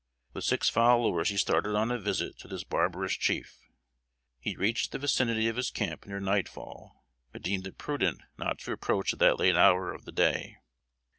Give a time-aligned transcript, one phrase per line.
[0.33, 3.59] With six followers he started on a visit to this barbarous chief.
[4.39, 8.71] He reached the vicinity of his camp near nightfall, but deemed it prudent not to
[8.71, 10.57] approach at that late hour of the day.